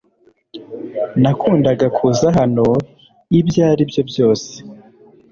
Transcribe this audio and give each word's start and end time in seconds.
Nakundaga 1.21 1.85
kuza 1.97 2.27
hano 2.37 2.65
ibyo 3.39 3.61
ari 3.71 3.83
byo 3.89 4.01
byose 4.09 4.49